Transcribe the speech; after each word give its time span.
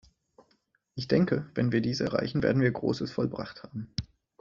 Ich 0.95 1.07
denke, 1.07 1.51
wenn 1.53 1.71
wir 1.71 1.79
dies 1.79 1.99
erreichen, 1.99 2.41
werden 2.41 2.63
wir 2.63 2.71
Großes 2.71 3.11
vollbracht 3.11 3.61
haben. 3.61 3.93